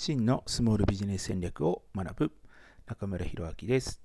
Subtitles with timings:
[0.00, 2.32] 真のスモールビジネス戦略を学ぶ
[2.86, 4.00] 中村弘明です。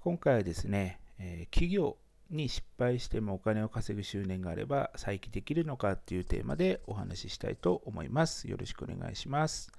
[0.00, 1.98] 今回はですね、え、企業
[2.30, 8.50] に失敗してもお金を稼ぐ執念があれば再起できるのかっていうテーマでお話ししたいと思います。
[8.50, 9.70] よろしくお願いします。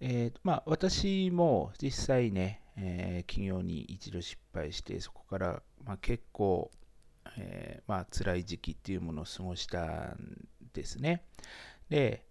[0.00, 6.70] えー、まあ、私も実際ね、えー、企業に一度失敗してそこから、まあ、結構、
[7.36, 11.22] えー、まあ辛い時期っていうものを過ごしたんですね。
[11.90, 12.24] で、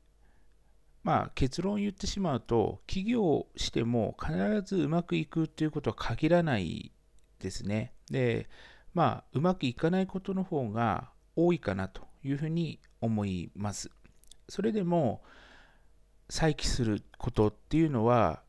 [1.03, 6.93] まあ、結論を言ってしまうと、起業しても必ずうまくいくっていうことは限らない
[7.39, 7.93] ですね。
[8.09, 8.49] で、
[8.93, 13.91] まあ、うまくいかないことの方が多いかなというふうに思います。
[14.47, 15.23] それでも、
[16.29, 18.41] 再起することっていうのは、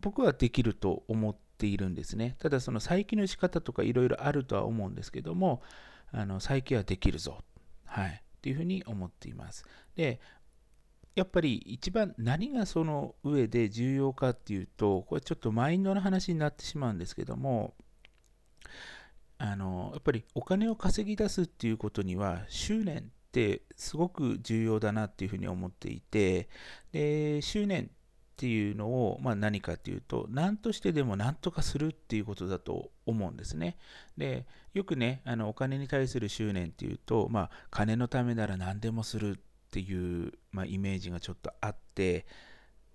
[0.00, 2.34] 僕はできると思っているんですね。
[2.40, 5.62] ただ、その再起の仕方とかいろいろあるとは思うんですけども、
[6.10, 7.38] あの再起はできるぞ。
[7.84, 8.10] はい。
[8.10, 9.64] っていうふうに思っています。
[9.94, 10.20] で、
[11.14, 17.74] やっぱり一番何がその上で重要かっていうと、これちょっとマインドの話になってしまうんですけども、
[19.38, 26.48] あのやっぱりお金を稼ぎ出すっていうことには執念ってすごく重要だなっていうふうに思っていて、
[26.92, 27.88] で執念っ
[28.36, 33.76] ていうのを、まあ、何かっていうと、何としてでも何とかするっていうことだと思うんですね。
[34.16, 42.26] で、よくね、あのお金に対する執念っていうと、まあ、金のためなら何でもするってていう、まあ、イメージがちょっとあって、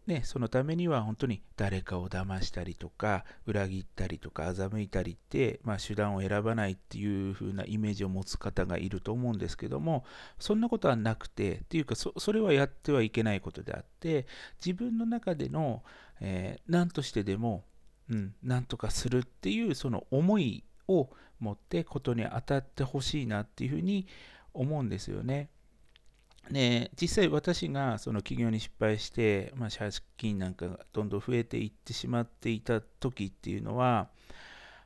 [0.06, 10.06] ね、そのためには本当に誰かを騙したりとか裏切ったりとか欺いたりって、まあ、手段を選ばないっていう風なイメージを持つ方がいると思うんですけども
[10.40, 14.28] そんなことはなくてっていうかそれはやってはいけないことであって
[14.66, 15.84] 自分の中での、
[16.22, 17.66] えー、何としてでも、
[18.10, 24.08] うん、何とかするっていうその思いを持ってことに当たってほしいなっていうふうに
[24.54, 25.50] 思うんですよね。
[26.52, 34.10] で実際私がその企業に失敗して、まあ、借金なんかがどんどん増えていってしまっていた時っていうのは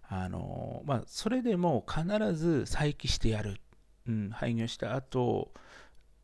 [0.10, 3.62] あの、まあ、それでも必ず再起してやる、
[4.08, 5.52] うん、廃業した後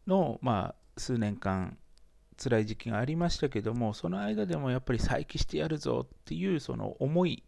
[0.07, 1.77] の、まあ、数年間
[2.37, 7.43] 辛い時期がありましたけどもその間でもやっぱり再起してやるぞっていうその思い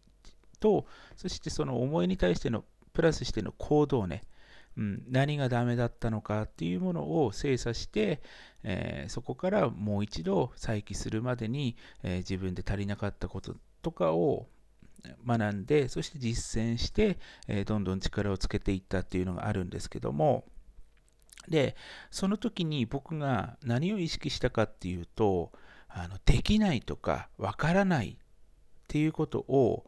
[0.58, 0.86] と
[1.16, 4.22] そしてその思いに対してのプラスしての行動ね。
[4.76, 8.22] うん、何がダメだったのかっていうものを精査して、
[8.62, 14.46] えー、そこからもう一度再起するまでに、えー、自分で足りなかったこととかを
[15.26, 20.44] 学んでそして実践して、えー、どんどん力をつけていったっていうのがあるんですけども
[21.48, 21.74] で
[22.10, 25.52] その時に僕が何を意識したかっていうと
[25.88, 28.16] あのできないとかわからないっ
[28.88, 29.84] ていうことを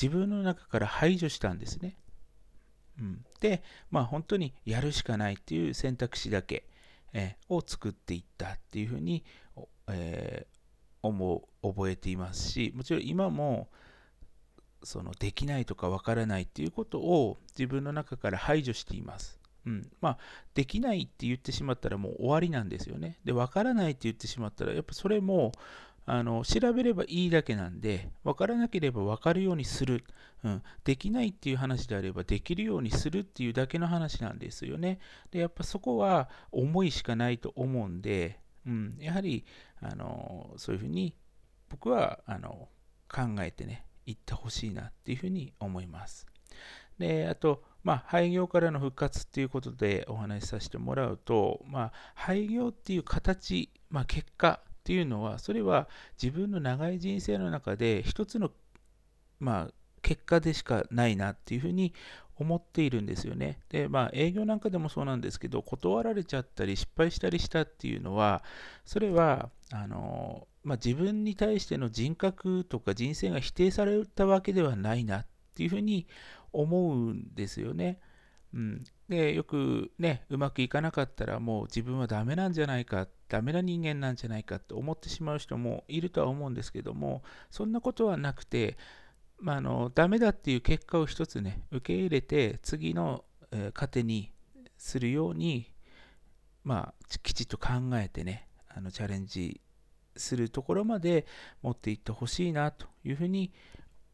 [0.00, 1.96] 自分の中から排除したんですね。
[2.98, 6.64] うん、で、まあ、本当にやるしかないっていう選択肢だけ、
[7.12, 9.24] えー、を作っていったっていうふうに、
[9.88, 10.58] えー、
[11.02, 13.68] 思う覚えていますしもちろん今も
[14.82, 19.38] そのできないとかわからないっていうことを自分の中から排除しています。
[19.66, 20.18] うん、まあ、
[20.54, 23.18] できないって言ってしまったらもう終わりなんですよね。
[23.24, 25.52] で、わからないって言ってしまったら、やっぱそれも
[26.10, 30.04] あの調べればいいだけなんで、分からなければ分かるようにする、
[30.42, 35.00] うん、できないっていう話であればできるようにするっていうだけの話なんですよね。
[35.30, 39.44] で、やっぱそこは思いしかないと思うんで、うん、やはり
[39.82, 41.14] あのそういうふうに
[41.68, 42.68] 僕はあの
[43.08, 46.26] 考えてね、いってほしいなっていうふうに思います。
[46.98, 55.86] で、あと、まあ、廃業からの復活っていうことでお話しさせてもらうと、まあ、廃業っていう形、まあ、結果っていうのは、それは
[56.20, 58.50] 自分の長い人生の中で一つの、
[59.38, 61.92] まあ、結果でしかないなっていうふうに
[62.36, 63.58] 思っているんですよね。
[63.68, 68.42] で、まあ、営業なんかでもそうなんですけど、断られちゃったり、失敗したりしたっていうのは、
[68.86, 76.06] それは、あの、まあ、自分に対しての人格とか人生が否定されたわけではないなっていうふうに
[76.54, 78.00] 思うんですよね。
[78.54, 88.76] うん、でよくねうまくいかなかったらもう自分はダメなんじゃないかダメな人間なんじゃないかって思ってしまう人もいるとは思うんですけどもそんなことはなくて、
[89.40, 94.30] まあ、のダメだっていう結果を一つね受け入れて次の、えー、糧に
[94.76, 95.72] するように、
[96.64, 99.60] まあ、きちっと考えてねあのチャレンジ
[100.16, 101.26] するところまで
[101.62, 103.52] 持っていってほしいなというふうに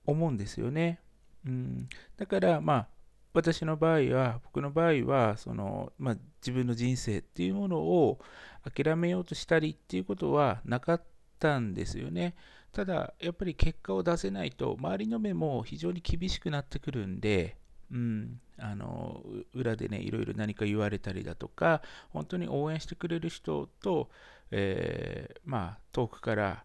[0.07, 1.01] 思うんですよね。
[1.47, 2.89] うん、だから、まあ、
[3.35, 8.21] 私の場合は、僕の場合は、その、まあ、自分の人生っていうものを
[8.63, 11.03] 諦めようとしたりっていうことはなかっ
[11.41, 12.37] たんですよね。
[12.73, 17.57] ただ、やっぱり結果を出せないと、周りの目も非常に厳しくなってくるんで、
[17.91, 19.23] うん、あの
[19.53, 24.11] 裏でね、いろいろ何か言われたりだとか、本当に応援してくれる人と、
[24.53, 26.65] えー、まあ、遠くから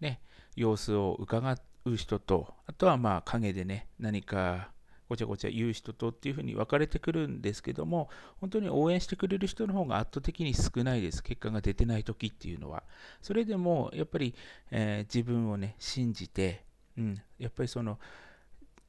[0.00, 0.20] ね、
[0.54, 4.70] 様子を伺う人と、あとはまあ陰でね、何か
[5.08, 8.08] ごちゃごちゃ言う人とっていうふうに分かれてくるんですけども、
[8.40, 11.22] 本当に応援してくれる人の方が圧倒的に少ないです。
[11.22, 12.82] 結果が出てない時っていうのは。
[13.20, 14.34] それでも、やっぱり、
[14.70, 16.64] えー、自分をね、信じて、
[16.96, 17.98] うん、やっぱりその、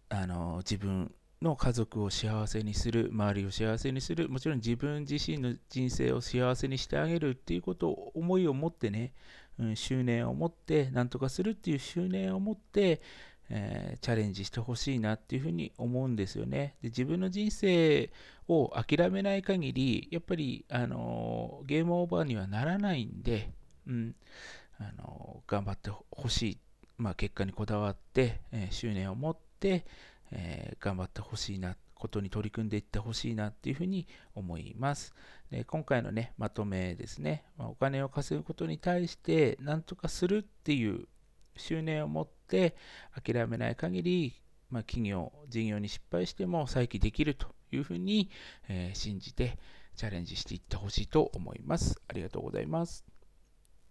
[0.09, 9.13] あの自分の家族を幸せにする、周りを幸せにする、もちろん自分自身の人生を幸せにしてあげるっていうことを、思いを持ってね、
[9.59, 13.01] うん、執念を持って、なんとかするっていう執念を持って、
[13.49, 16.75] えー、チャレンジしてほしいなっていうふうに思うんですよね。
[16.81, 18.11] で自分の人生
[18.47, 23.51] を諦めない限り、やっぱり、あのー、ゲームオーバーにはならないんで、
[23.87, 24.15] うん、
[24.79, 26.59] あのー、頑張ってほしい。
[26.97, 29.85] まあ、結果にこだわって、え執念を持って、
[30.31, 35.15] え頑張ってほしいな、ことに取り組んでいってほしいなっていうふうに思います。
[35.49, 41.07] で今回のね、まとめですね、まあ、お金を稼ぐことに対して、なんとかするっていう
[41.57, 42.75] 執念を持って
[43.23, 48.29] 諦めない限り、まあ、企業、事業に失敗しても再起できるというふうに、
[48.67, 49.57] えー、信じて
[49.95, 52.01] チャレンジしていってほしいと思います。
[52.07, 53.14] ありがとうございます。